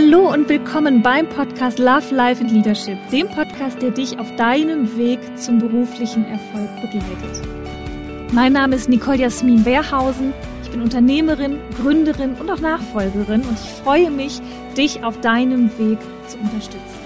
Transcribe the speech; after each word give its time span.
Hallo 0.00 0.32
und 0.32 0.48
willkommen 0.48 1.02
beim 1.02 1.28
Podcast 1.28 1.80
Love, 1.80 2.14
Life 2.14 2.40
and 2.40 2.52
Leadership, 2.52 2.96
dem 3.10 3.26
Podcast, 3.26 3.82
der 3.82 3.90
dich 3.90 4.16
auf 4.16 4.36
deinem 4.36 4.96
Weg 4.96 5.18
zum 5.36 5.58
beruflichen 5.58 6.24
Erfolg 6.24 6.70
begleitet. 6.80 8.32
Mein 8.32 8.52
Name 8.52 8.76
ist 8.76 8.88
Nicole 8.88 9.18
Jasmin 9.18 9.64
Wehrhausen. 9.64 10.32
Ich 10.62 10.70
bin 10.70 10.82
Unternehmerin, 10.82 11.58
Gründerin 11.82 12.36
und 12.36 12.48
auch 12.48 12.60
Nachfolgerin 12.60 13.40
und 13.40 13.54
ich 13.54 13.70
freue 13.82 14.08
mich, 14.12 14.40
dich 14.76 15.02
auf 15.02 15.20
deinem 15.20 15.76
Weg 15.80 15.98
zu 16.28 16.38
unterstützen. 16.38 17.00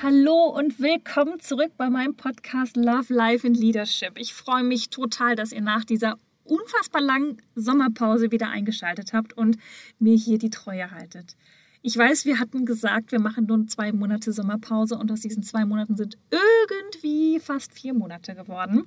Hallo 0.00 0.54
und 0.56 0.78
willkommen 0.78 1.40
zurück 1.40 1.72
bei 1.76 1.90
meinem 1.90 2.14
Podcast 2.14 2.76
Love, 2.76 3.12
Life 3.12 3.44
and 3.44 3.58
Leadership. 3.58 4.12
Ich 4.18 4.34
freue 4.34 4.62
mich 4.62 4.88
total, 4.88 5.34
dass 5.34 5.50
ihr 5.50 5.62
nach 5.62 5.84
dieser 5.84 6.16
unfassbar 6.44 7.00
langen 7.00 7.38
Sommerpause 7.54 8.30
wieder 8.30 8.48
eingeschaltet 8.48 9.12
habt 9.12 9.32
und 9.32 9.58
mir 9.98 10.16
hier 10.16 10.38
die 10.38 10.50
Treue 10.50 10.90
haltet. 10.90 11.36
Ich 11.84 11.96
weiß, 11.96 12.26
wir 12.26 12.38
hatten 12.38 12.64
gesagt, 12.64 13.10
wir 13.10 13.18
machen 13.18 13.46
nur 13.46 13.66
zwei 13.66 13.92
Monate 13.92 14.32
Sommerpause 14.32 14.96
und 14.96 15.10
aus 15.10 15.20
diesen 15.20 15.42
zwei 15.42 15.64
Monaten 15.64 15.96
sind 15.96 16.16
irgendwie 16.30 17.40
fast 17.40 17.72
vier 17.72 17.92
Monate 17.92 18.36
geworden. 18.36 18.86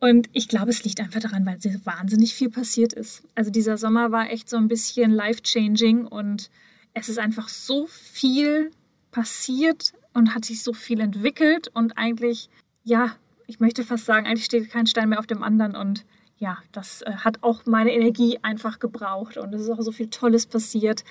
Und 0.00 0.28
ich 0.32 0.48
glaube, 0.48 0.70
es 0.70 0.82
liegt 0.82 0.98
einfach 0.98 1.20
daran, 1.20 1.46
weil 1.46 1.58
wahnsinnig 1.84 2.34
viel 2.34 2.50
passiert 2.50 2.92
ist. 2.92 3.22
Also 3.36 3.52
dieser 3.52 3.78
Sommer 3.78 4.10
war 4.10 4.30
echt 4.30 4.50
so 4.50 4.56
ein 4.56 4.66
bisschen 4.66 5.12
life-changing 5.12 6.06
und 6.06 6.50
es 6.94 7.08
ist 7.08 7.20
einfach 7.20 7.48
so 7.48 7.86
viel 7.86 8.72
passiert 9.12 9.92
und 10.12 10.34
hat 10.34 10.44
sich 10.44 10.64
so 10.64 10.72
viel 10.72 10.98
entwickelt 10.98 11.68
und 11.68 11.96
eigentlich, 11.96 12.50
ja, 12.82 13.14
ich 13.46 13.60
möchte 13.60 13.84
fast 13.84 14.06
sagen, 14.06 14.26
eigentlich 14.26 14.44
steht 14.44 14.70
kein 14.70 14.88
Stein 14.88 15.10
mehr 15.10 15.20
auf 15.20 15.28
dem 15.28 15.44
anderen 15.44 15.76
und 15.76 16.04
ja, 16.42 16.58
das 16.72 17.02
äh, 17.02 17.12
hat 17.12 17.38
auch 17.42 17.66
meine 17.66 17.92
Energie 17.92 18.40
einfach 18.42 18.80
gebraucht 18.80 19.36
und 19.36 19.54
es 19.54 19.62
ist 19.62 19.70
auch 19.70 19.80
so 19.80 19.92
viel 19.92 20.08
Tolles 20.08 20.46
passiert. 20.46 21.04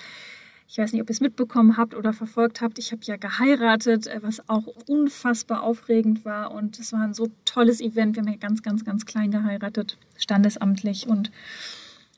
Ich 0.68 0.76
weiß 0.76 0.92
nicht, 0.92 1.00
ob 1.00 1.08
ihr 1.08 1.14
es 1.14 1.22
mitbekommen 1.22 1.78
habt 1.78 1.94
oder 1.94 2.12
verfolgt 2.12 2.60
habt. 2.60 2.78
Ich 2.78 2.92
habe 2.92 3.00
ja 3.04 3.16
geheiratet, 3.16 4.06
äh, 4.06 4.22
was 4.22 4.46
auch 4.50 4.66
unfassbar 4.86 5.62
aufregend 5.62 6.26
war 6.26 6.50
und 6.50 6.78
es 6.78 6.92
war 6.92 7.00
ein 7.00 7.14
so 7.14 7.30
tolles 7.46 7.80
Event. 7.80 8.16
Wir 8.16 8.22
haben 8.22 8.30
ja 8.30 8.36
ganz, 8.36 8.62
ganz, 8.62 8.84
ganz 8.84 9.06
klein 9.06 9.30
geheiratet, 9.30 9.96
standesamtlich 10.18 11.06
und 11.06 11.32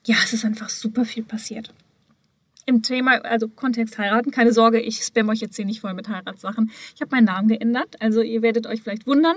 ja, 0.05 0.17
es 0.25 0.33
ist 0.33 0.45
einfach 0.45 0.69
super 0.69 1.05
viel 1.05 1.23
passiert. 1.23 1.73
Im 2.67 2.83
Thema, 2.83 3.25
also 3.25 3.47
Kontext 3.47 3.97
heiraten, 3.97 4.33
keine 4.33 4.53
Sorge, 4.53 4.81
ich 4.81 5.05
spam 5.05 5.29
euch 5.29 5.41
jetzt 5.41 5.55
hier 5.55 5.67
nicht 5.67 5.83
voll 5.83 5.95
mit 5.95 6.09
Heiratssachen. 6.09 6.73
Ich 6.97 7.01
habe 7.01 7.15
meinen 7.15 7.27
Namen 7.27 7.47
geändert, 7.47 7.95
also 8.01 8.23
ihr 8.23 8.42
werdet 8.42 8.67
euch 8.67 8.83
vielleicht 8.83 9.07
wundern. 9.07 9.37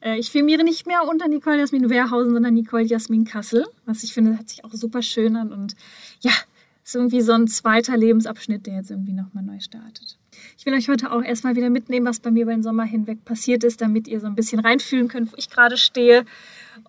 Äh, 0.00 0.18
ich 0.18 0.30
firmiere 0.30 0.64
nicht 0.64 0.86
mehr 0.86 1.06
unter 1.08 1.28
Nicole 1.28 1.58
Jasmin 1.58 1.90
Wehrhausen, 1.90 2.32
sondern 2.32 2.54
Nicole 2.54 2.84
Jasmin 2.84 3.24
Kassel, 3.24 3.66
was 3.84 4.02
ich 4.02 4.14
finde, 4.14 4.38
hat 4.38 4.48
sich 4.48 4.64
auch 4.64 4.72
super 4.72 5.02
schön 5.02 5.36
an 5.36 5.52
und 5.52 5.74
ja, 6.20 6.32
ist 6.84 6.94
irgendwie 6.94 7.20
so 7.20 7.32
ein 7.32 7.48
zweiter 7.48 7.96
Lebensabschnitt, 7.96 8.66
der 8.66 8.76
jetzt 8.76 8.90
irgendwie 8.90 9.12
nochmal 9.12 9.44
neu 9.44 9.60
startet. 9.60 10.16
Ich 10.56 10.64
will 10.64 10.72
euch 10.72 10.88
heute 10.88 11.12
auch 11.12 11.22
erstmal 11.22 11.54
wieder 11.54 11.68
mitnehmen, 11.68 12.06
was 12.06 12.20
bei 12.20 12.30
mir 12.30 12.44
über 12.44 12.52
den 12.52 12.62
Sommer 12.62 12.84
hinweg 12.84 13.24
passiert 13.24 13.62
ist, 13.62 13.80
damit 13.82 14.08
ihr 14.08 14.20
so 14.20 14.26
ein 14.26 14.34
bisschen 14.34 14.60
reinfühlen 14.60 15.08
könnt, 15.08 15.30
wo 15.30 15.36
ich 15.36 15.50
gerade 15.50 15.76
stehe. 15.76 16.24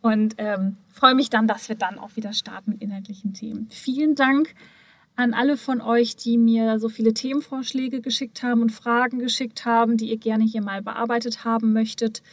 Und 0.01 0.35
ähm, 0.37 0.77
freue 0.93 1.15
mich 1.15 1.29
dann, 1.29 1.47
dass 1.47 1.67
wir 1.67 1.75
dann 1.75 1.99
auch 1.99 2.15
wieder 2.15 2.31
starten 2.31 2.71
mit 2.71 2.81
inhaltlichen 2.81 3.33
Themen. 3.33 3.67
Vielen 3.71 4.15
Dank 4.15 4.55
an 5.17 5.33
alle 5.33 5.57
von 5.57 5.81
euch, 5.81 6.15
die 6.15 6.37
mir 6.37 6.79
so 6.79 6.87
viele 6.87 7.13
Themenvorschläge 7.13 7.99
geschickt 7.99 8.41
haben 8.41 8.61
und 8.61 8.71
Fragen 8.71 9.19
geschickt 9.19 9.65
haben, 9.65 9.97
die 9.97 10.11
ihr 10.11 10.17
gerne 10.17 10.45
hier 10.45 10.63
mal 10.63 10.81
bearbeitet 10.81 11.43
haben 11.43 11.73
möchtet. 11.73 12.23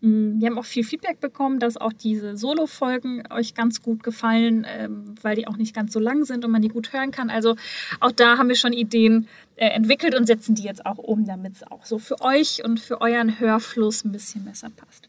Mm, 0.00 0.40
wir 0.40 0.48
haben 0.48 0.58
auch 0.58 0.64
viel 0.64 0.84
Feedback 0.84 1.20
bekommen, 1.20 1.58
dass 1.58 1.76
auch 1.76 1.92
diese 1.92 2.36
Solo-Folgen 2.36 3.24
euch 3.30 3.54
ganz 3.54 3.82
gut 3.82 4.02
gefallen, 4.02 4.66
ähm, 4.68 5.14
weil 5.22 5.36
die 5.36 5.46
auch 5.46 5.56
nicht 5.56 5.74
ganz 5.74 5.92
so 5.92 6.00
lang 6.00 6.24
sind 6.24 6.44
und 6.44 6.50
man 6.50 6.62
die 6.62 6.68
gut 6.68 6.92
hören 6.92 7.10
kann. 7.10 7.30
Also 7.30 7.56
auch 8.00 8.12
da 8.12 8.38
haben 8.38 8.48
wir 8.48 8.56
schon 8.56 8.72
Ideen 8.72 9.28
äh, 9.56 9.66
entwickelt 9.66 10.14
und 10.14 10.26
setzen 10.26 10.54
die 10.54 10.64
jetzt 10.64 10.84
auch 10.84 10.98
um, 10.98 11.24
damit 11.24 11.54
es 11.56 11.62
auch 11.64 11.84
so 11.84 11.98
für 11.98 12.20
euch 12.20 12.64
und 12.64 12.80
für 12.80 13.00
euren 13.00 13.38
Hörfluss 13.40 14.04
ein 14.04 14.12
bisschen 14.12 14.44
besser 14.44 14.70
passt. 14.70 15.08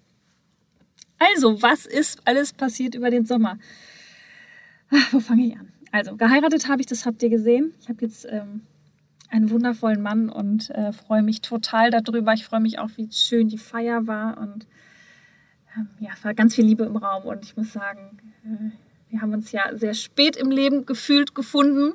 Also, 1.18 1.62
was 1.62 1.86
ist 1.86 2.20
alles 2.26 2.54
passiert 2.54 2.96
über 2.96 3.10
den 3.10 3.26
Sommer? 3.26 3.58
Ach, 4.92 5.14
wo 5.14 5.20
fange 5.20 5.48
ich 5.48 5.58
an? 5.58 5.72
Also, 5.92 6.18
geheiratet 6.18 6.68
habe 6.68 6.82
ich, 6.82 6.88
das 6.88 7.06
habt 7.06 7.24
ihr 7.24 7.30
gesehen. 7.30 7.74
Ich 7.80 7.88
habe 7.88 8.02
jetzt 8.02 8.28
ähm, 8.30 8.62
einen 9.32 9.50
wundervollen 9.50 10.02
Mann 10.02 10.30
und 10.30 10.70
äh, 10.72 10.94
freue 10.94 11.24
mich 11.24 11.42
total 11.42 11.92
darüber. 11.92 12.34
Ich 12.34 12.46
freue 12.46 12.60
mich 12.60 12.80
auch, 12.80 12.90
wie 12.96 13.12
schön 13.12 13.48
die 13.48 13.58
Feier 13.58 14.08
war 14.08 14.38
und 14.38 14.68
ähm, 15.76 15.88
ja, 16.00 16.12
war 16.24 16.34
ganz 16.34 16.56
viel 16.56 16.66
Liebe 16.66 16.84
im 16.84 16.98
Raum. 16.98 17.24
Und 17.24 17.46
ich 17.46 17.58
muss 17.58 17.74
sagen, 17.74 18.18
äh, 18.44 18.72
wir 19.10 19.22
haben 19.22 19.34
uns 19.34 19.52
ja 19.52 19.76
sehr 19.76 19.94
spät 19.94 20.36
im 20.36 20.52
Leben 20.52 20.86
gefühlt 20.86 21.36
gefunden. 21.36 21.94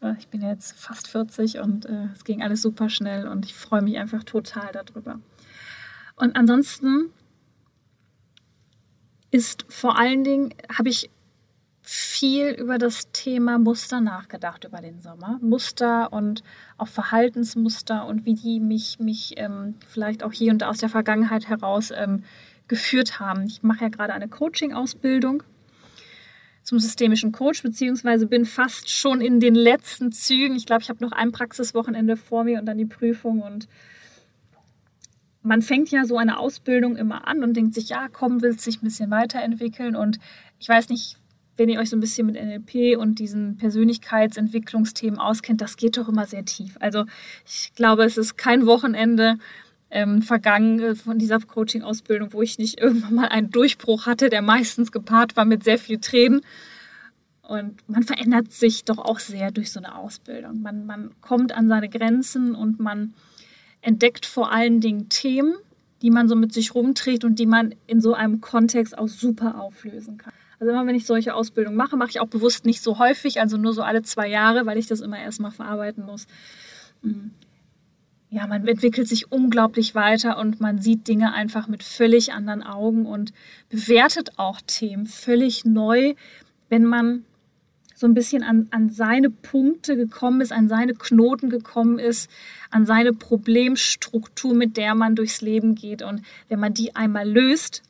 Äh, 0.00 0.14
ich 0.18 0.28
bin 0.28 0.42
jetzt 0.42 0.78
fast 0.78 1.08
40 1.08 1.58
und 1.58 1.86
äh, 1.86 2.08
es 2.14 2.24
ging 2.24 2.42
alles 2.42 2.62
super 2.62 2.88
schnell 2.88 3.26
und 3.28 3.44
ich 3.44 3.54
freue 3.54 3.82
mich 3.82 3.98
einfach 3.98 4.24
total 4.24 4.72
darüber. 4.72 5.20
Und 6.16 6.36
ansonsten 6.36 7.10
ist 9.30 9.66
vor 9.68 9.98
allen 9.98 10.24
Dingen, 10.24 10.54
habe 10.72 10.88
ich 10.88 11.10
viel 11.88 12.48
über 12.48 12.78
das 12.78 13.12
Thema 13.12 13.58
Muster 13.58 14.00
nachgedacht 14.00 14.64
über 14.64 14.80
den 14.80 15.00
Sommer. 15.00 15.38
Muster 15.40 16.12
und 16.12 16.42
auch 16.78 16.88
Verhaltensmuster 16.88 18.06
und 18.06 18.26
wie 18.26 18.34
die 18.34 18.58
mich, 18.58 18.98
mich 18.98 19.34
ähm, 19.36 19.76
vielleicht 19.86 20.24
auch 20.24 20.32
hier 20.32 20.50
und 20.50 20.62
da 20.62 20.68
aus 20.68 20.78
der 20.78 20.88
Vergangenheit 20.88 21.48
heraus 21.48 21.92
ähm, 21.94 22.24
geführt 22.66 23.20
haben. 23.20 23.44
Ich 23.46 23.62
mache 23.62 23.84
ja 23.84 23.88
gerade 23.88 24.12
eine 24.12 24.26
Coaching-Ausbildung 24.26 25.44
zum 26.64 26.80
systemischen 26.80 27.30
Coach, 27.30 27.62
beziehungsweise 27.62 28.26
bin 28.26 28.46
fast 28.46 28.90
schon 28.90 29.20
in 29.20 29.38
den 29.38 29.54
letzten 29.54 30.10
Zügen. 30.10 30.56
Ich 30.56 30.66
glaube, 30.66 30.82
ich 30.82 30.88
habe 30.88 31.04
noch 31.04 31.12
ein 31.12 31.30
Praxiswochenende 31.30 32.16
vor 32.16 32.42
mir 32.42 32.58
und 32.58 32.66
dann 32.66 32.78
die 32.78 32.86
Prüfung 32.86 33.42
und 33.42 33.68
man 35.44 35.62
fängt 35.62 35.92
ja 35.92 36.04
so 36.04 36.18
eine 36.18 36.40
Ausbildung 36.40 36.96
immer 36.96 37.28
an 37.28 37.44
und 37.44 37.54
denkt 37.54 37.74
sich, 37.74 37.90
ja, 37.90 38.08
komm, 38.12 38.42
willst 38.42 38.66
dich 38.66 38.82
ein 38.82 38.84
bisschen 38.84 39.12
weiterentwickeln. 39.12 39.94
Und 39.94 40.18
ich 40.58 40.68
weiß 40.68 40.88
nicht, 40.88 41.18
wenn 41.56 41.68
ihr 41.68 41.80
euch 41.80 41.90
so 41.90 41.96
ein 41.96 42.00
bisschen 42.00 42.26
mit 42.26 42.36
NLP 42.36 42.98
und 42.98 43.18
diesen 43.18 43.56
Persönlichkeitsentwicklungsthemen 43.56 45.18
auskennt, 45.18 45.60
das 45.60 45.76
geht 45.76 45.96
doch 45.96 46.08
immer 46.08 46.26
sehr 46.26 46.44
tief. 46.44 46.76
Also 46.80 47.04
ich 47.46 47.72
glaube, 47.74 48.04
es 48.04 48.18
ist 48.18 48.36
kein 48.36 48.66
Wochenende 48.66 49.38
ähm, 49.90 50.22
vergangen 50.22 50.80
äh, 50.80 50.94
von 50.94 51.18
dieser 51.18 51.38
Coaching-Ausbildung, 51.40 52.32
wo 52.32 52.42
ich 52.42 52.58
nicht 52.58 52.80
irgendwann 52.80 53.14
mal 53.14 53.28
einen 53.28 53.50
Durchbruch 53.50 54.06
hatte, 54.06 54.28
der 54.28 54.42
meistens 54.42 54.92
gepaart 54.92 55.36
war 55.36 55.44
mit 55.44 55.64
sehr 55.64 55.78
viel 55.78 55.98
Tränen. 55.98 56.42
Und 57.42 57.88
man 57.88 58.02
verändert 58.02 58.52
sich 58.52 58.84
doch 58.84 58.98
auch 58.98 59.20
sehr 59.20 59.52
durch 59.52 59.70
so 59.70 59.78
eine 59.78 59.94
Ausbildung. 59.94 60.62
Man, 60.62 60.84
man 60.84 61.12
kommt 61.20 61.52
an 61.52 61.68
seine 61.68 61.88
Grenzen 61.88 62.56
und 62.56 62.80
man 62.80 63.14
entdeckt 63.82 64.26
vor 64.26 64.50
allen 64.50 64.80
Dingen 64.80 65.08
Themen, 65.08 65.54
die 66.02 66.10
man 66.10 66.28
so 66.28 66.34
mit 66.34 66.52
sich 66.52 66.74
rumträgt 66.74 67.24
und 67.24 67.38
die 67.38 67.46
man 67.46 67.72
in 67.86 68.00
so 68.00 68.14
einem 68.14 68.40
Kontext 68.40 68.98
auch 68.98 69.06
super 69.06 69.60
auflösen 69.60 70.18
kann. 70.18 70.32
Also 70.58 70.72
immer 70.72 70.86
wenn 70.86 70.94
ich 70.94 71.06
solche 71.06 71.34
Ausbildungen 71.34 71.76
mache, 71.76 71.96
mache 71.96 72.10
ich 72.10 72.20
auch 72.20 72.28
bewusst 72.28 72.64
nicht 72.64 72.82
so 72.82 72.98
häufig, 72.98 73.40
also 73.40 73.56
nur 73.56 73.72
so 73.72 73.82
alle 73.82 74.02
zwei 74.02 74.28
Jahre, 74.28 74.66
weil 74.66 74.78
ich 74.78 74.86
das 74.86 75.00
immer 75.00 75.18
erstmal 75.18 75.50
verarbeiten 75.50 76.04
muss. 76.04 76.26
Mm. 77.02 77.28
Ja, 78.28 78.46
man 78.46 78.66
entwickelt 78.66 79.06
sich 79.06 79.30
unglaublich 79.30 79.94
weiter 79.94 80.38
und 80.38 80.60
man 80.60 80.80
sieht 80.80 81.06
Dinge 81.06 81.32
einfach 81.32 81.68
mit 81.68 81.84
völlig 81.84 82.32
anderen 82.32 82.62
Augen 82.62 83.06
und 83.06 83.32
bewertet 83.68 84.32
auch 84.36 84.60
Themen 84.66 85.06
völlig 85.06 85.64
neu, 85.64 86.14
wenn 86.68 86.84
man 86.84 87.24
so 87.94 88.06
ein 88.06 88.14
bisschen 88.14 88.42
an, 88.42 88.68
an 88.72 88.90
seine 88.90 89.30
Punkte 89.30 89.96
gekommen 89.96 90.42
ist, 90.42 90.52
an 90.52 90.68
seine 90.68 90.92
Knoten 90.92 91.48
gekommen 91.48 91.98
ist, 91.98 92.30
an 92.70 92.84
seine 92.84 93.12
Problemstruktur, 93.12 94.54
mit 94.54 94.76
der 94.76 94.94
man 94.94 95.14
durchs 95.14 95.40
Leben 95.40 95.74
geht. 95.74 96.02
Und 96.02 96.20
wenn 96.48 96.60
man 96.60 96.74
die 96.74 96.94
einmal 96.94 97.28
löst, 97.28 97.82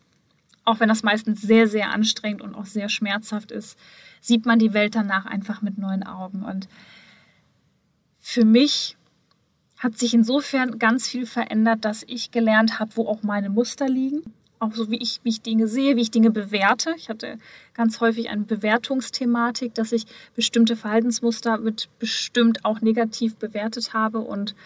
auch 0.67 0.81
wenn 0.81 0.89
das 0.89 1.03
meistens 1.03 1.41
sehr, 1.41 1.69
sehr 1.69 1.91
anstrengend 1.91 2.43
und 2.43 2.55
auch 2.55 2.67
sehr 2.67 2.89
schmerzhaft 2.89 3.53
ist, 3.53 3.79
sieht 4.21 4.45
man 4.45 4.59
die 4.59 4.75
Welt 4.75 4.97
danach 4.97 5.25
einfach 5.25 5.63
mit 5.63 5.79
neuen 5.79 6.03
Augen. 6.03 6.43
Und 6.43 6.69
für 8.19 8.45
mich 8.45 8.97
hat 9.79 9.97
sich 9.97 10.13
insofern 10.13 10.79
ganz 10.79 11.07
viel 11.07 11.25
verändert, 11.25 11.85
dass 11.85 12.03
ich 12.07 12.33
gelernt 12.33 12.81
habe, 12.81 12.97
wo 12.97 13.07
auch 13.07 13.23
meine 13.23 13.49
Muster 13.49 13.89
liegen. 13.89 14.23
Auch 14.59 14.73
so 14.73 14.91
wie 14.91 14.97
ich, 14.97 15.21
wie 15.23 15.29
ich 15.29 15.43
Dinge 15.43 15.69
sehe, 15.69 15.95
wie 15.97 16.01
ich 16.01 16.11
Dinge 16.11 16.31
bewerte. 16.31 16.95
Ich 16.97 17.09
hatte 17.11 17.39
ganz 17.73 18.01
häufig 18.01 18.29
eine 18.29 18.43
Bewertungsthematik, 18.43 19.75
dass 19.75 19.93
ich 19.93 20.07
bestimmte 20.35 20.75
Verhaltensmuster 20.75 21.59
mit 21.59 21.89
bestimmt 22.01 22.65
auch 22.65 22.81
negativ 22.81 23.37
bewertet 23.37 23.95
habe. 23.95 24.19
Und 24.19 24.57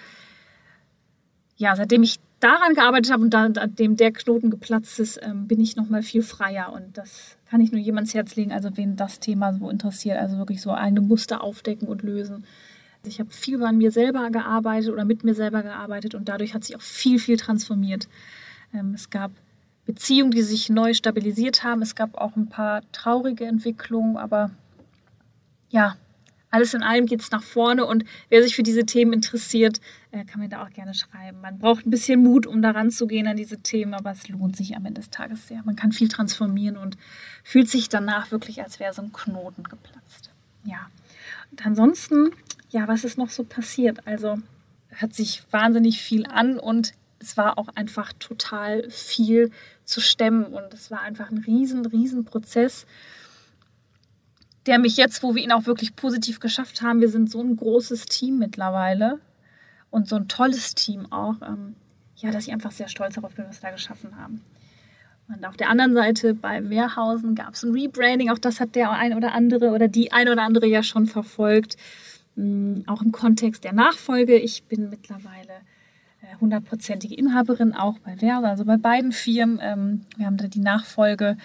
ja, 1.57 1.77
seitdem 1.77 2.03
ich 2.05 2.21
daran 2.41 2.75
gearbeitet 2.75 3.13
habe 3.13 3.23
und 3.23 3.33
nachdem 3.33 3.97
der 3.97 4.13
Knoten 4.13 4.51
geplatzt 4.51 4.99
ist, 4.99 5.21
ähm, 5.23 5.47
bin 5.47 5.61
ich 5.61 5.77
nochmal 5.77 6.03
viel 6.03 6.23
freier. 6.23 6.73
Und 6.73 6.97
das 6.97 7.37
kann 7.49 7.61
ich 7.61 7.71
nur 7.71 7.81
jemands 7.81 8.15
Herz 8.15 8.35
legen, 8.37 8.53
also 8.53 8.77
wen 8.77 8.97
das 8.97 9.21
Thema 9.21 9.53
so 9.53 9.69
interessiert, 9.71 10.19
also 10.19 10.39
wirklich 10.39 10.63
so 10.63 10.73
eigene 10.73 11.01
Muster 11.01 11.43
aufdecken 11.43 11.87
und 11.87 12.03
lösen. 12.03 12.45
Also 12.99 13.09
ich 13.09 13.21
habe 13.21 13.31
viel 13.31 13.63
an 13.63 13.79
mir 13.79 13.91
selber 13.93 14.31
gearbeitet 14.31 14.91
oder 14.91 15.05
mit 15.05 15.25
mir 15.25 15.35
selber 15.35 15.63
gearbeitet 15.63 16.15
und 16.15 16.29
dadurch 16.29 16.55
hat 16.55 16.65
sich 16.65 16.77
auch 16.77 16.83
viel, 16.83 17.19
viel 17.19 17.37
transformiert. 17.37 18.09
Ähm, 18.75 18.95
es 18.95 19.11
gab 19.11 19.33
Beziehungen, 19.87 20.31
die 20.31 20.43
sich 20.43 20.69
neu 20.69 20.95
stabilisiert 20.95 21.65
haben. 21.65 21.83
Es 21.83 21.95
gab 21.95 22.17
auch 22.17 22.37
ein 22.37 22.49
paar 22.49 22.83
traurige 22.93 23.45
Entwicklungen, 23.45 24.17
aber 24.17 24.51
ja, 25.71 25.97
alles 26.51 26.75
in 26.75 26.83
allem 26.83 27.07
geht 27.07 27.21
es 27.21 27.31
nach 27.31 27.43
vorne 27.43 27.87
und 27.87 28.05
wer 28.29 28.43
sich 28.43 28.57
für 28.57 28.63
diese 28.63 28.85
Themen 28.85 29.13
interessiert, 29.13 29.81
äh, 30.11 30.25
kann 30.25 30.41
mir 30.41 30.49
da 30.49 30.65
auch 30.65 30.71
gerne 30.71 30.95
schreiben. 30.95 31.41
Man 31.41 31.59
braucht 31.59 31.87
ein 31.87 31.91
bisschen 31.91 32.23
Mut, 32.23 32.47
um 32.47 32.61
daran 32.63 32.91
zu 32.91 33.07
gehen 33.07 33.27
an 33.27 33.37
diese 33.37 33.59
Themen, 33.59 33.95
aber 33.95 34.11
es 34.11 34.29
lohnt 34.29 34.57
sich 34.57 34.77
am 34.77 34.85
Ende 34.85 35.01
des 35.01 35.11
Tages 35.11 35.47
sehr. 35.47 35.63
Man 35.65 35.77
kann 35.77 35.93
viel 35.93 36.09
transformieren 36.09 36.77
und 36.77 36.97
fühlt 37.45 37.69
sich 37.69 37.89
danach 37.89 38.31
wirklich, 38.31 38.63
als 38.63 38.81
wäre 38.81 38.93
so 38.93 39.03
ein 39.03 39.13
Knoten 39.13 39.63
geplatzt. 39.65 40.31
Ja. 40.65 40.91
Und 41.51 41.65
ansonsten, 41.65 42.31
ja, 42.71 42.89
was 42.89 43.05
ist 43.05 43.19
noch 43.19 43.31
so 43.31 43.45
passiert? 43.45 44.07
Also 44.07 44.39
hört 44.89 45.15
sich 45.15 45.43
wahnsinnig 45.51 46.03
viel 46.03 46.27
an 46.27 46.59
und 46.59 46.95
es 47.21 47.37
war 47.37 47.59
auch 47.59 47.69
einfach 47.77 48.13
total 48.15 48.89
viel 48.91 49.51
zu 49.85 50.01
stemmen 50.01 50.45
und 50.47 50.73
es 50.73 50.91
war 50.91 51.03
einfach 51.03 51.31
ein 51.31 51.39
riesen, 51.39 51.85
riesen 51.87 52.25
Prozess 52.25 52.87
der 54.71 54.79
mich 54.79 54.97
jetzt, 54.97 55.25
wo 55.25 55.35
wir 55.35 55.43
ihn 55.43 55.51
auch 55.51 55.67
wirklich 55.67 55.97
positiv 55.97 56.39
geschafft 56.39 56.81
haben, 56.81 57.01
wir 57.01 57.09
sind 57.09 57.29
so 57.29 57.43
ein 57.43 57.57
großes 57.57 58.07
Team 58.07 58.39
mittlerweile 58.39 59.19
und 59.91 60.07
so 60.07 60.15
ein 60.15 60.29
tolles 60.29 60.77
Team 60.77 61.11
auch, 61.11 61.35
ähm, 61.43 61.75
ja, 62.15 62.31
dass 62.31 62.47
ich 62.47 62.53
einfach 62.53 62.71
sehr 62.71 62.87
stolz 62.87 63.17
darauf 63.17 63.35
bin, 63.35 63.47
was 63.49 63.61
wir 63.61 63.71
da 63.71 63.75
geschaffen 63.75 64.17
haben. 64.17 64.43
Und 65.27 65.45
auf 65.45 65.57
der 65.57 65.71
anderen 65.71 65.95
Seite 65.95 66.35
bei 66.35 66.71
Wehrhausen 66.71 67.35
gab 67.35 67.55
es 67.55 67.65
ein 67.65 67.73
Rebranding, 67.73 68.31
auch 68.31 68.39
das 68.39 68.61
hat 68.61 68.77
der 68.77 68.93
ein 68.93 69.17
oder 69.17 69.33
andere 69.33 69.71
oder 69.71 69.89
die 69.89 70.13
ein 70.13 70.29
oder 70.29 70.43
andere 70.43 70.69
ja 70.69 70.85
schon 70.85 71.07
verfolgt, 71.07 71.77
ähm, 72.39 72.85
auch 72.87 73.03
im 73.03 73.11
Kontext 73.11 73.65
der 73.65 73.73
Nachfolge. 73.73 74.37
Ich 74.37 74.63
bin 74.63 74.89
mittlerweile 74.89 75.63
äh, 76.23 76.37
hundertprozentige 76.41 77.17
Inhaberin 77.17 77.75
auch 77.75 77.99
bei 77.99 78.21
Wehrhausen, 78.21 78.47
also 78.47 78.65
bei 78.65 78.77
beiden 78.77 79.11
Firmen. 79.11 79.59
Ähm, 79.61 80.07
wir 80.17 80.27
haben 80.27 80.37
da 80.37 80.47
die 80.47 80.61
Nachfolge 80.61 81.37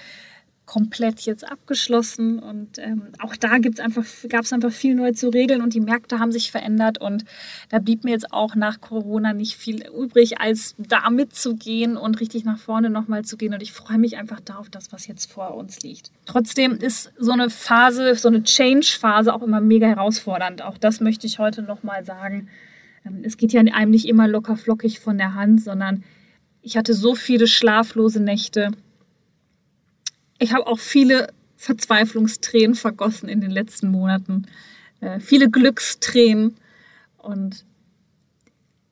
komplett 0.66 1.22
jetzt 1.22 1.50
abgeschlossen 1.50 2.40
und 2.40 2.80
ähm, 2.80 3.10
auch 3.20 3.36
da 3.36 3.52
einfach, 3.52 4.04
gab 4.30 4.44
es 4.44 4.54
einfach 4.54 4.72
viel 4.72 4.96
neu 4.96 5.12
zu 5.12 5.30
regeln 5.30 5.62
und 5.62 5.74
die 5.74 5.80
Märkte 5.80 6.20
haben 6.20 6.32
sich 6.32 6.52
verändert 6.52 7.00
und 7.00 7.24
da 7.70 7.80
blieb 7.80 8.04
mir 8.04 8.12
jetzt 8.12 8.34
auch 8.34 8.56
nach 8.56 8.82
Corona 8.82 9.34
nicht 9.34 9.58
viel 9.58 9.86
übrig, 9.88 10.40
als 10.40 10.76
da 10.78 11.10
mitzugehen 11.10 11.98
und 11.98 12.20
richtig 12.20 12.46
nach 12.46 12.58
vorne 12.58 12.90
nochmal 12.90 13.24
zu 13.24 13.38
gehen 13.38 13.54
und 13.54 13.62
ich 13.62 13.74
freue 13.74 14.00
mich 14.00 14.18
einfach 14.18 14.40
darauf, 14.40 14.70
das, 14.70 14.92
was 14.92 15.08
jetzt 15.08 15.32
vor 15.32 15.56
uns 15.56 15.82
liegt. 15.82 16.12
Trotzdem 16.26 16.74
ist 16.74 17.12
so 17.18 17.32
eine 17.32 17.50
Phase, 17.50 18.16
so 18.16 18.28
eine 18.28 18.44
Change-Phase 18.44 19.34
auch 19.34 19.44
immer 19.44 19.62
mega 19.62 19.88
herausfordernd. 19.88 20.64
Auch 20.64 20.78
das 20.78 21.00
möchte 21.00 21.28
ich 21.28 21.38
heute 21.38 21.62
nochmal 21.62 22.04
sagen. 22.06 22.50
Ähm, 23.06 23.22
es 23.24 23.38
geht 23.38 23.54
ja 23.54 23.62
einem 23.62 23.92
nicht 23.92 24.08
immer 24.08 24.28
locker 24.28 24.58
flockig 24.58 25.00
von 25.00 25.18
der 25.18 25.36
Hand, 25.36 25.62
sondern 25.62 26.04
ich 26.62 26.78
hatte 26.78 26.96
so 26.96 27.14
viele 27.14 27.46
schlaflose 27.46 28.20
Nächte 28.20 28.72
ich 30.40 30.54
habe 30.54 30.68
auch 30.68 30.80
viele 30.80 31.34
Verzweiflungstränen 31.58 32.76
vergossen 32.76 33.30
in 33.30 33.42
den 33.42 33.52
letzten 33.52 33.90
Monaten. 33.90 34.46
Äh, 35.02 35.20
viele 35.20 35.50
Glückstränen. 35.50 36.56
Und 37.18 37.66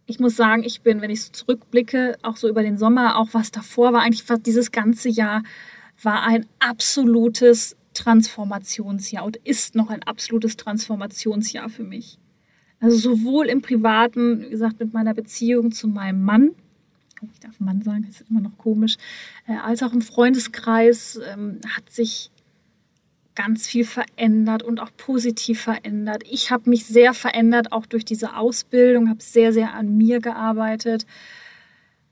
ich 0.06 0.20
muss 0.20 0.36
sagen, 0.36 0.64
ich 0.64 0.82
bin, 0.82 1.02
wenn 1.02 1.12
ich 1.12 1.24
so 1.24 1.32
zurückblicke, 1.32 2.18
auch 2.22 2.38
so 2.38 2.50
über 2.50 2.64
den 2.64 2.78
Sommer, 2.78 3.18
auch 3.18 3.30
was 3.32 3.52
davor 3.52 3.94
war, 3.94 4.02
eigentlich 4.02 4.24
fast 4.24 4.46
dieses 4.46 4.72
ganze 4.72 5.10
Jahr 5.10 5.44
war 6.02 6.24
ein 6.24 6.46
absolutes 6.60 7.76
Transformationsjahr 7.94 9.24
und 9.24 9.38
ist 9.38 9.76
noch 9.76 9.90
ein 9.90 10.04
absolutes 10.04 10.58
Transformationsjahr 10.58 11.70
für 11.70 11.84
mich. 11.84 12.18
Also 12.80 12.98
sowohl 12.98 13.48
im 13.48 13.62
Privaten, 13.62 14.42
wie 14.42 14.50
gesagt, 14.50 14.80
mit 14.80 14.94
meiner 14.94 15.14
Beziehung 15.14 15.72
zu 15.72 15.88
meinem 15.88 16.24
Mann, 16.24 16.52
ich 17.32 17.40
darf 17.40 17.60
Mann 17.60 17.82
sagen, 17.82 18.06
das 18.08 18.22
ist 18.22 18.30
immer 18.30 18.42
noch 18.42 18.58
komisch, 18.58 18.98
äh, 19.48 19.56
als 19.56 19.84
auch 19.84 19.94
im 19.94 20.02
Freundeskreis 20.02 21.20
ähm, 21.32 21.60
hat 21.76 21.90
sich 21.90 22.32
ganz 23.36 23.68
viel 23.68 23.86
verändert 23.86 24.64
und 24.64 24.80
auch 24.80 24.92
positiv 24.96 25.62
verändert. 25.62 26.24
Ich 26.30 26.52
habe 26.52 26.70
mich 26.70 26.86
sehr 26.86 27.14
verändert, 27.14 27.72
auch 27.72 27.86
durch 27.86 28.06
diese 28.06 28.36
Ausbildung, 28.36 29.10
habe 29.10 29.24
sehr, 29.24 29.54
sehr 29.54 29.74
an 29.74 29.98
mir 29.98 30.20
gearbeitet. 30.20 31.06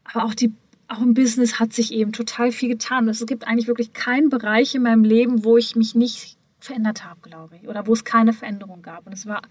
Aber 0.04 0.26
auch, 0.26 0.34
die, 0.34 0.52
auch 0.88 1.02
im 1.02 1.14
Business 1.14 1.60
hat 1.60 1.74
sich 1.74 1.94
eben 1.94 2.12
total 2.12 2.52
viel 2.52 2.70
getan. 2.70 3.08
Es 3.08 3.24
gibt 3.26 3.48
eigentlich 3.48 3.68
wirklich 3.68 3.94
keinen 3.94 4.30
Bereich 4.30 4.74
in 4.74 4.82
meinem 4.82 5.04
Leben, 5.04 5.44
wo 5.44 5.58
ich 5.58 5.76
mich 5.76 5.94
nicht 5.94 6.38
verändert 6.60 7.06
habe, 7.06 7.20
glaube 7.22 7.58
ich, 7.58 7.68
oder 7.68 7.86
wo 7.86 7.94
es 7.94 8.04
keine 8.04 8.34
Veränderung 8.34 8.82
gab. 8.82 9.06
Und 9.06 9.14
es 9.14 9.26
war 9.28 9.42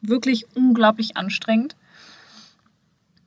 wirklich 0.00 0.46
unglaublich 0.54 1.16
anstrengend. 1.16 1.76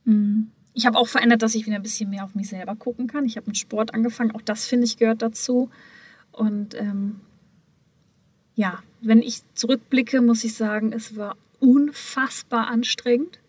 Mhm 0.06 0.52
ich 0.80 0.86
habe 0.86 0.98
auch 0.98 1.10
verändert, 1.10 1.42
dass 1.42 1.56
ich 1.56 1.66
wieder 1.66 1.76
ein 1.76 1.84
bisschen 1.84 2.10
mehr 2.10 2.24
auf 2.24 2.36
mich 2.36 2.48
selber 2.48 2.74
gucken 2.74 3.08
kann. 3.08 3.26
Ich 3.26 3.36
habe 3.36 3.48
mit 3.48 3.58
Sport 3.58 3.94
angefangen, 3.94 4.32
auch 4.32 4.42
das 4.42 4.66
finde 4.66 4.86
ich 4.86 4.96
gehört 4.96 5.22
dazu. 5.22 5.70
Und 6.32 6.74
ähm, 6.74 7.20
ja, 8.56 8.80
wenn 9.02 9.22
ich 9.22 9.42
zurückblicke, 9.56 10.22
muss 10.22 10.46
ich 10.46 10.54
sagen, 10.54 10.94
es 10.94 11.18
war 11.18 11.36
unfassbar 11.60 12.68
anstrengend. 12.70 13.40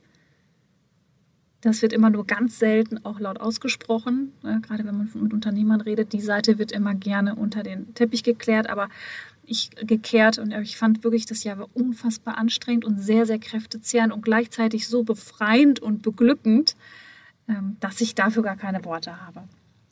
Das 1.60 1.82
wird 1.82 1.92
immer 1.92 2.10
nur 2.10 2.26
ganz 2.26 2.58
selten 2.58 3.04
auch 3.04 3.20
laut 3.20 3.40
ausgesprochen. 3.40 4.32
Ne? 4.42 4.60
Gerade 4.66 4.84
wenn 4.84 4.96
man 4.96 5.08
mit 5.14 5.32
Unternehmern 5.32 5.80
redet, 5.80 6.12
die 6.12 6.20
Seite 6.20 6.58
wird 6.58 6.72
immer 6.72 6.96
gerne 6.96 7.36
unter 7.36 7.62
den 7.62 7.94
Teppich 7.94 8.24
geklärt, 8.24 8.68
aber 8.68 8.88
ich 9.46 9.70
gekehrt 9.70 10.38
und 10.38 10.52
ich 10.52 10.76
fand 10.76 11.04
wirklich, 11.04 11.26
das 11.26 11.44
Jahr 11.44 11.58
war 11.58 11.68
unfassbar 11.74 12.38
anstrengend 12.38 12.84
und 12.84 13.00
sehr, 13.00 13.24
sehr 13.24 13.38
kräftezehrend 13.38 14.12
und 14.12 14.22
gleichzeitig 14.22 14.88
so 14.88 15.04
befreiend 15.04 15.78
und 15.78 16.02
beglückend, 16.02 16.74
dass 17.80 18.00
ich 18.00 18.14
dafür 18.14 18.42
gar 18.42 18.56
keine 18.56 18.84
Worte 18.84 19.26
habe. 19.26 19.42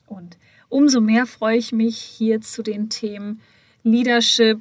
Und 0.06 0.38
umso 0.68 1.00
mehr 1.00 1.26
freue 1.26 1.58
ich 1.58 1.72
mich 1.72 1.98
hier 1.98 2.40
zu 2.40 2.62
den 2.62 2.88
Themen 2.88 3.40
Leadership, 3.82 4.60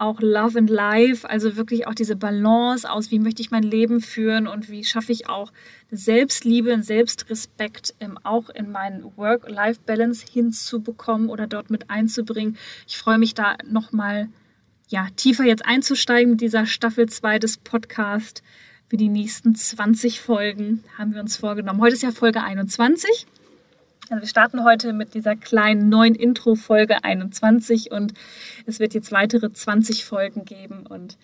auch 0.00 0.20
Love 0.20 0.58
and 0.58 0.70
Life, 0.70 1.28
also 1.28 1.56
wirklich 1.56 1.86
auch 1.86 1.94
diese 1.94 2.16
Balance 2.16 2.90
aus, 2.90 3.10
wie 3.10 3.18
möchte 3.18 3.42
ich 3.42 3.50
mein 3.50 3.62
Leben 3.62 4.00
führen 4.00 4.46
und 4.46 4.70
wie 4.70 4.82
schaffe 4.82 5.12
ich 5.12 5.28
auch 5.28 5.52
Selbstliebe 5.90 6.72
und 6.72 6.84
Selbstrespekt 6.84 7.94
ähm, 8.00 8.18
auch 8.22 8.48
in 8.48 8.72
meinen 8.72 9.04
Work-Life-Balance 9.16 10.24
hinzubekommen 10.30 11.28
oder 11.28 11.46
dort 11.46 11.68
mit 11.68 11.90
einzubringen. 11.90 12.56
Ich 12.88 12.96
freue 12.96 13.18
mich 13.18 13.34
da 13.34 13.56
nochmal 13.68 14.28
ja, 14.88 15.06
tiefer 15.16 15.44
jetzt 15.44 15.66
einzusteigen 15.66 16.30
mit 16.32 16.40
dieser 16.40 16.64
Staffel 16.64 17.06
2 17.06 17.38
des 17.38 17.58
Podcasts 17.58 18.42
für 18.90 18.96
die 18.96 19.08
nächsten 19.08 19.54
20 19.54 20.20
Folgen 20.20 20.82
haben 20.98 21.14
wir 21.14 21.20
uns 21.20 21.36
vorgenommen. 21.36 21.80
Heute 21.80 21.94
ist 21.94 22.02
ja 22.02 22.10
Folge 22.10 22.42
21. 22.42 23.24
Also 24.10 24.22
wir 24.22 24.28
starten 24.28 24.64
heute 24.64 24.92
mit 24.92 25.14
dieser 25.14 25.36
kleinen 25.36 25.88
neuen 25.88 26.16
Intro-Folge 26.16 27.04
21 27.04 27.92
und 27.92 28.14
es 28.66 28.80
wird 28.80 28.92
jetzt 28.92 29.12
weitere 29.12 29.52
20 29.52 30.04
Folgen 30.04 30.44
geben. 30.44 30.86
Und 30.88 31.18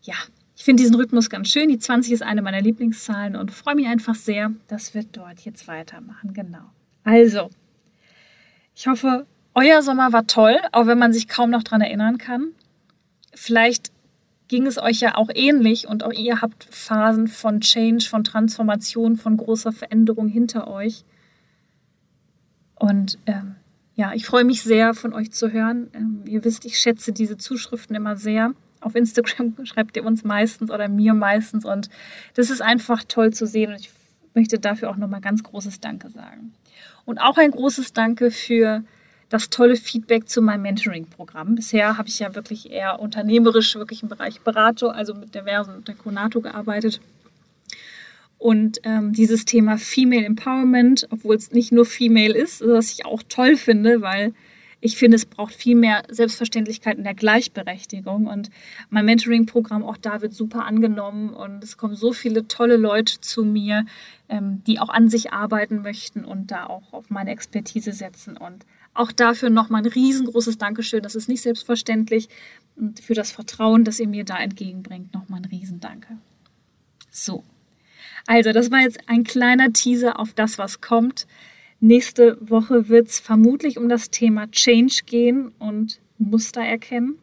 ja, 0.00 0.14
ich 0.56 0.64
finde 0.64 0.82
diesen 0.82 0.96
Rhythmus 0.96 1.28
ganz 1.28 1.48
schön. 1.48 1.68
Die 1.68 1.78
20 1.78 2.14
ist 2.14 2.22
eine 2.22 2.40
meiner 2.40 2.62
Lieblingszahlen 2.62 3.36
und 3.36 3.50
freue 3.50 3.74
mich 3.74 3.88
einfach 3.88 4.14
sehr, 4.14 4.50
dass 4.68 4.94
wir 4.94 5.02
dort 5.02 5.40
jetzt 5.40 5.68
weitermachen. 5.68 6.32
Genau. 6.32 6.64
Also, 7.04 7.50
ich 8.74 8.86
hoffe, 8.86 9.26
euer 9.52 9.82
Sommer 9.82 10.14
war 10.14 10.26
toll, 10.26 10.56
auch 10.72 10.86
wenn 10.86 10.98
man 10.98 11.12
sich 11.12 11.28
kaum 11.28 11.50
noch 11.50 11.62
daran 11.62 11.82
erinnern 11.82 12.16
kann. 12.16 12.52
Vielleicht 13.34 13.91
ging 14.52 14.66
es 14.66 14.76
euch 14.76 15.00
ja 15.00 15.16
auch 15.16 15.30
ähnlich 15.34 15.88
und 15.88 16.04
auch 16.04 16.12
ihr 16.12 16.42
habt 16.42 16.64
Phasen 16.64 17.26
von 17.26 17.62
Change, 17.62 18.04
von 18.06 18.22
Transformation, 18.22 19.16
von 19.16 19.38
großer 19.38 19.72
Veränderung 19.72 20.28
hinter 20.28 20.68
euch. 20.68 21.06
Und 22.74 23.16
ähm, 23.24 23.54
ja, 23.94 24.12
ich 24.12 24.26
freue 24.26 24.44
mich 24.44 24.62
sehr, 24.62 24.92
von 24.92 25.14
euch 25.14 25.32
zu 25.32 25.52
hören. 25.52 25.88
Ähm, 25.94 26.24
ihr 26.26 26.44
wisst, 26.44 26.66
ich 26.66 26.78
schätze 26.78 27.12
diese 27.12 27.38
Zuschriften 27.38 27.96
immer 27.96 28.18
sehr. 28.18 28.52
Auf 28.82 28.94
Instagram 28.94 29.54
schreibt 29.64 29.96
ihr 29.96 30.04
uns 30.04 30.22
meistens 30.22 30.70
oder 30.70 30.86
mir 30.86 31.14
meistens 31.14 31.64
und 31.64 31.88
das 32.34 32.50
ist 32.50 32.60
einfach 32.60 33.04
toll 33.04 33.32
zu 33.32 33.46
sehen 33.46 33.72
und 33.72 33.80
ich 33.80 33.90
möchte 34.34 34.58
dafür 34.58 34.90
auch 34.90 34.98
nochmal 34.98 35.22
ganz 35.22 35.42
großes 35.42 35.80
Danke 35.80 36.10
sagen. 36.10 36.52
Und 37.06 37.22
auch 37.22 37.38
ein 37.38 37.52
großes 37.52 37.94
Danke 37.94 38.30
für 38.30 38.84
das 39.32 39.48
tolle 39.48 39.76
Feedback 39.76 40.28
zu 40.28 40.42
meinem 40.42 40.62
Mentoring-Programm. 40.62 41.54
Bisher 41.54 41.96
habe 41.96 42.08
ich 42.08 42.18
ja 42.18 42.34
wirklich 42.34 42.70
eher 42.70 43.00
unternehmerisch, 43.00 43.74
wirklich 43.76 44.02
im 44.02 44.10
Bereich 44.10 44.42
Beratung, 44.42 44.90
also 44.90 45.14
mit 45.14 45.34
der 45.34 45.44
Versen 45.44 45.74
und 45.74 45.88
der 45.88 45.94
Konato 45.94 46.42
gearbeitet. 46.42 47.00
Und 48.36 48.80
ähm, 48.84 49.14
dieses 49.14 49.46
Thema 49.46 49.78
Female 49.78 50.26
Empowerment, 50.26 51.06
obwohl 51.10 51.36
es 51.36 51.50
nicht 51.50 51.72
nur 51.72 51.86
Female 51.86 52.34
ist, 52.34 52.60
was 52.60 52.92
ich 52.92 53.06
auch 53.06 53.22
toll 53.26 53.56
finde, 53.56 54.02
weil 54.02 54.34
ich 54.84 54.96
finde, 54.96 55.14
es 55.14 55.24
braucht 55.24 55.54
viel 55.54 55.76
mehr 55.76 56.02
Selbstverständlichkeit 56.10 56.98
in 56.98 57.04
der 57.04 57.14
Gleichberechtigung. 57.14 58.26
Und 58.26 58.50
mein 58.90 59.06
Mentoring-Programm 59.06 59.84
auch 59.84 59.96
da 59.96 60.20
wird 60.20 60.34
super 60.34 60.66
angenommen. 60.66 61.30
Und 61.30 61.62
es 61.62 61.78
kommen 61.78 61.94
so 61.94 62.12
viele 62.12 62.48
tolle 62.48 62.76
Leute 62.76 63.20
zu 63.20 63.44
mir, 63.44 63.86
ähm, 64.28 64.62
die 64.66 64.80
auch 64.80 64.88
an 64.88 65.08
sich 65.08 65.32
arbeiten 65.32 65.80
möchten 65.82 66.24
und 66.24 66.50
da 66.50 66.66
auch 66.66 66.92
auf 66.92 67.10
meine 67.10 67.30
Expertise 67.30 67.92
setzen. 67.92 68.36
Und 68.36 68.66
auch 68.94 69.12
dafür 69.12 69.50
nochmal 69.50 69.82
ein 69.82 69.90
riesengroßes 69.90 70.58
Dankeschön. 70.58 71.02
Das 71.02 71.14
ist 71.14 71.28
nicht 71.28 71.42
selbstverständlich. 71.42 72.28
Und 72.76 73.00
für 73.00 73.14
das 73.14 73.30
Vertrauen, 73.30 73.84
das 73.84 74.00
ihr 74.00 74.08
mir 74.08 74.24
da 74.24 74.38
entgegenbringt, 74.38 75.14
nochmal 75.14 75.40
ein 75.40 75.46
Riesendanke. 75.46 76.18
So. 77.10 77.44
Also, 78.26 78.52
das 78.52 78.70
war 78.70 78.80
jetzt 78.80 79.00
ein 79.08 79.24
kleiner 79.24 79.72
Teaser 79.72 80.18
auf 80.18 80.32
das, 80.32 80.58
was 80.58 80.80
kommt. 80.80 81.26
Nächste 81.80 82.38
Woche 82.40 82.88
wird 82.88 83.08
es 83.08 83.18
vermutlich 83.18 83.78
um 83.78 83.88
das 83.88 84.10
Thema 84.10 84.50
Change 84.50 85.02
gehen 85.04 85.48
und 85.58 86.00
Muster 86.18 86.62
erkennen. 86.62 87.18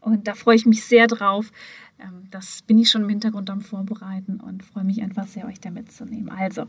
Und 0.00 0.28
da 0.28 0.34
freue 0.34 0.56
ich 0.56 0.66
mich 0.66 0.84
sehr 0.84 1.06
drauf, 1.06 1.50
ähm, 1.98 2.28
das 2.30 2.62
bin 2.62 2.78
ich 2.78 2.90
schon 2.90 3.02
im 3.02 3.08
Hintergrund 3.08 3.50
am 3.50 3.60
Vorbereiten 3.60 4.40
und 4.40 4.64
freue 4.64 4.84
mich 4.84 5.02
einfach 5.02 5.26
sehr, 5.26 5.46
euch 5.46 5.60
da 5.60 5.70
mitzunehmen. 5.70 6.30
Also, 6.30 6.66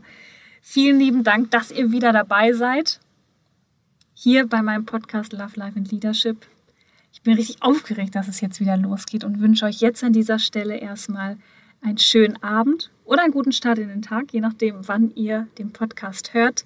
vielen 0.62 0.98
lieben 0.98 1.22
Dank, 1.24 1.50
dass 1.50 1.70
ihr 1.70 1.92
wieder 1.92 2.12
dabei 2.12 2.52
seid. 2.52 3.00
Hier 4.18 4.46
bei 4.46 4.62
meinem 4.62 4.86
Podcast 4.86 5.34
Love, 5.34 5.56
Life 5.56 5.76
and 5.76 5.92
Leadership. 5.92 6.46
Ich 7.12 7.20
bin 7.20 7.34
richtig 7.34 7.62
aufgeregt, 7.62 8.14
dass 8.14 8.28
es 8.28 8.40
jetzt 8.40 8.60
wieder 8.60 8.78
losgeht 8.78 9.24
und 9.24 9.40
wünsche 9.40 9.66
euch 9.66 9.82
jetzt 9.82 10.02
an 10.02 10.14
dieser 10.14 10.38
Stelle 10.38 10.78
erstmal 10.78 11.36
einen 11.82 11.98
schönen 11.98 12.42
Abend 12.42 12.90
oder 13.04 13.24
einen 13.24 13.34
guten 13.34 13.52
Start 13.52 13.78
in 13.78 13.90
den 13.90 14.00
Tag, 14.00 14.32
je 14.32 14.40
nachdem, 14.40 14.88
wann 14.88 15.14
ihr 15.14 15.48
den 15.58 15.70
Podcast 15.70 16.32
hört. 16.32 16.64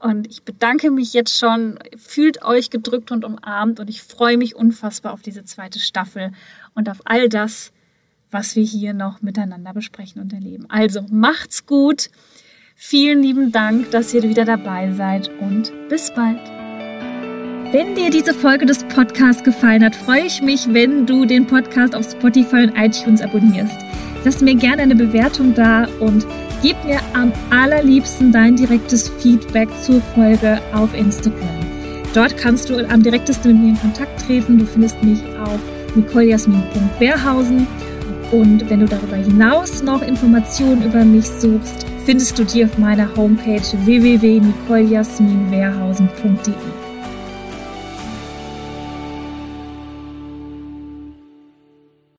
Und 0.00 0.26
ich 0.26 0.42
bedanke 0.42 0.90
mich 0.90 1.12
jetzt 1.12 1.38
schon. 1.38 1.78
Fühlt 1.96 2.42
euch 2.42 2.68
gedrückt 2.68 3.12
und 3.12 3.24
umarmt 3.24 3.78
und 3.78 3.88
ich 3.88 4.02
freue 4.02 4.36
mich 4.36 4.56
unfassbar 4.56 5.12
auf 5.12 5.22
diese 5.22 5.44
zweite 5.44 5.78
Staffel 5.78 6.32
und 6.74 6.88
auf 6.88 7.00
all 7.04 7.28
das, 7.28 7.72
was 8.32 8.56
wir 8.56 8.64
hier 8.64 8.92
noch 8.92 9.22
miteinander 9.22 9.72
besprechen 9.72 10.20
und 10.20 10.32
erleben. 10.32 10.68
Also 10.68 11.02
macht's 11.10 11.64
gut. 11.64 12.10
Vielen 12.74 13.22
lieben 13.22 13.52
Dank, 13.52 13.92
dass 13.92 14.12
ihr 14.12 14.24
wieder 14.24 14.44
dabei 14.44 14.90
seid 14.90 15.30
und 15.40 15.72
bis 15.88 16.12
bald. 16.12 16.51
Wenn 17.72 17.94
dir 17.94 18.10
diese 18.10 18.34
Folge 18.34 18.66
des 18.66 18.84
Podcasts 18.84 19.42
gefallen 19.42 19.82
hat, 19.82 19.96
freue 19.96 20.26
ich 20.26 20.42
mich, 20.42 20.74
wenn 20.74 21.06
du 21.06 21.24
den 21.24 21.46
Podcast 21.46 21.94
auf 21.94 22.04
Spotify 22.04 22.64
und 22.64 22.76
iTunes 22.76 23.22
abonnierst. 23.22 23.78
Lass 24.24 24.42
mir 24.42 24.54
gerne 24.54 24.82
eine 24.82 24.94
Bewertung 24.94 25.54
da 25.54 25.88
und 25.98 26.26
gib 26.60 26.76
mir 26.84 27.00
am 27.14 27.32
allerliebsten 27.48 28.30
dein 28.30 28.56
direktes 28.56 29.08
Feedback 29.08 29.70
zur 29.80 30.02
Folge 30.14 30.60
auf 30.74 30.92
Instagram. 30.92 31.48
Dort 32.12 32.36
kannst 32.36 32.68
du 32.68 32.86
am 32.90 33.02
direktesten 33.02 33.54
mit 33.54 33.62
mir 33.62 33.70
in 33.70 33.80
Kontakt 33.80 34.20
treten. 34.26 34.58
Du 34.58 34.66
findest 34.66 35.02
mich 35.02 35.20
auf 35.42 35.58
nicolejasmin.wehrhausen 35.94 37.66
und 38.32 38.68
wenn 38.68 38.80
du 38.80 38.86
darüber 38.86 39.16
hinaus 39.16 39.82
noch 39.82 40.02
Informationen 40.02 40.82
über 40.82 41.06
mich 41.06 41.26
suchst, 41.26 41.86
findest 42.04 42.38
du 42.38 42.44
die 42.44 42.66
auf 42.66 42.76
meiner 42.76 43.16
Homepage 43.16 43.62
www.nicolejasminwehrhausen.de. 43.86 46.81